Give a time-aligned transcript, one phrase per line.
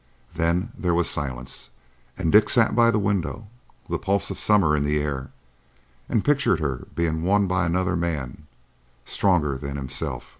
[0.33, 1.69] Then there was silence,
[2.17, 3.45] and Dick sat by the window,
[3.87, 5.29] the pulse of summer in the air,
[6.09, 8.47] and pictured her being won by another man,
[9.05, 10.29] stronger than himself.